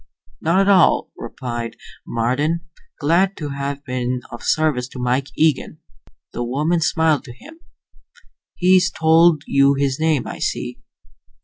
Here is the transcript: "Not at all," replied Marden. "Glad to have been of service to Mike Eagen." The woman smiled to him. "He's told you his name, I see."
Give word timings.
"Not 0.41 0.59
at 0.61 0.67
all," 0.67 1.11
replied 1.15 1.75
Marden. 2.07 2.61
"Glad 2.99 3.37
to 3.37 3.49
have 3.49 3.85
been 3.85 4.21
of 4.31 4.41
service 4.41 4.87
to 4.87 4.99
Mike 4.99 5.27
Eagen." 5.37 5.77
The 6.33 6.43
woman 6.43 6.81
smiled 6.81 7.23
to 7.25 7.33
him. 7.37 7.59
"He's 8.55 8.89
told 8.89 9.43
you 9.45 9.75
his 9.75 9.99
name, 9.99 10.25
I 10.25 10.39
see." 10.39 10.79